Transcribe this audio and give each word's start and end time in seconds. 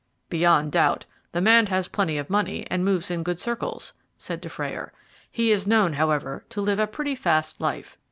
"Beyond 0.31 0.71
doubt, 0.71 1.05
the 1.31 1.41
man 1.41 1.67
has 1.67 1.87
plenty 1.87 2.17
of 2.17 2.27
money, 2.27 2.65
and 2.71 2.83
moves 2.83 3.11
in 3.11 3.21
good 3.21 3.39
circles," 3.39 3.93
said 4.17 4.41
Dufrayer. 4.41 4.91
"He 5.29 5.51
is 5.51 5.67
known, 5.67 5.93
however, 5.93 6.43
to 6.49 6.59
live 6.59 6.79
a 6.79 6.87
pretty 6.87 7.13
fast 7.13 7.61
life. 7.61 7.99